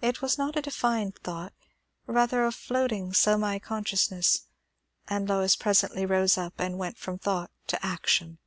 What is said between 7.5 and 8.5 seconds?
to action.